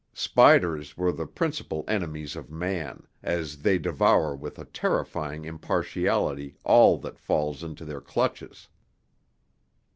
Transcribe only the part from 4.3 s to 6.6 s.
with a terrifying impartiality